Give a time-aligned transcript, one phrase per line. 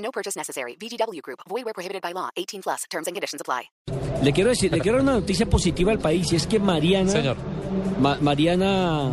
[0.00, 0.76] No purchase necessary.
[0.80, 1.40] VGW Group.
[1.48, 2.30] Void where prohibited by law.
[2.36, 2.84] 18 plus.
[2.90, 3.70] Terms and conditions apply.
[4.22, 7.10] Le quiero decir, le quiero dar una noticia positiva al país y es que Mariana,
[7.10, 7.36] Señor.
[8.00, 9.12] Ma- Mariana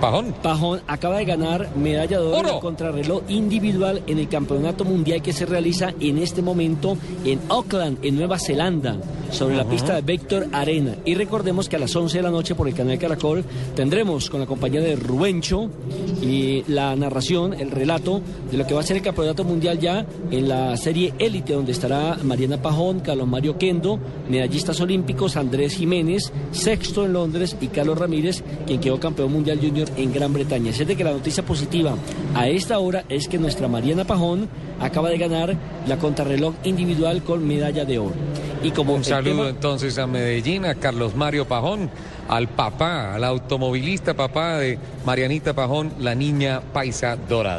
[0.00, 0.34] Pajón.
[0.42, 5.32] Pajón acaba de ganar medalla de oro, en contrarreloj individual en el campeonato mundial que
[5.32, 8.96] se realiza en este momento en Auckland, en Nueva Zelanda,
[9.30, 10.96] sobre la pista de Vector Arena.
[11.04, 14.40] Y recordemos que a las 11 de la noche por el canal Caracol tendremos con
[14.40, 15.68] la compañía de Rubencho
[16.22, 20.06] y la narración, el relato de lo que va a ser el campeonato mundial ya
[20.30, 23.98] en la serie élite, donde estará Mariana Pajón, Carlos Mario Kendo,
[24.28, 29.88] medallistas olímpicos, Andrés Jiménez, sexto en Londres y Carlos Ramírez, quien quedó campeón mundial junior
[29.96, 30.70] en Gran Bretaña.
[30.70, 31.94] Así es de que la noticia positiva
[32.34, 34.48] a esta hora es que nuestra Mariana Pajón
[34.80, 38.14] acaba de ganar la contrarreloj individual con medalla de oro.
[38.62, 41.90] Y como Un saludo tema- entonces a Medellín, a Carlos Mario Pajón,
[42.28, 47.58] al papá, al automovilista papá de Marianita Pajón, la niña paisa dorada.